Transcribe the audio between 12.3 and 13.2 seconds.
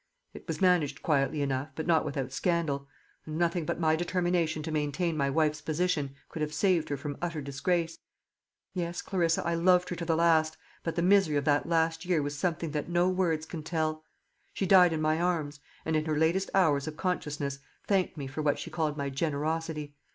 something that no